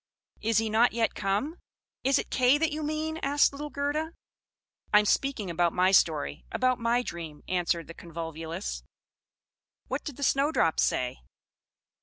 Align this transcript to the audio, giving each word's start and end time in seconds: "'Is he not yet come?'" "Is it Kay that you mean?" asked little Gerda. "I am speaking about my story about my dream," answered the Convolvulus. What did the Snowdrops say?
"'Is 0.41 0.57
he 0.57 0.67
not 0.67 0.93
yet 0.93 1.13
come?'" 1.13 1.59
"Is 2.03 2.17
it 2.17 2.31
Kay 2.31 2.57
that 2.57 2.71
you 2.71 2.81
mean?" 2.81 3.19
asked 3.21 3.51
little 3.51 3.69
Gerda. 3.69 4.13
"I 4.91 4.97
am 4.97 5.05
speaking 5.05 5.51
about 5.51 5.73
my 5.73 5.91
story 5.91 6.43
about 6.51 6.79
my 6.79 7.03
dream," 7.03 7.43
answered 7.47 7.85
the 7.85 7.93
Convolvulus. 7.93 8.81
What 9.89 10.03
did 10.03 10.17
the 10.17 10.23
Snowdrops 10.23 10.81
say? 10.83 11.19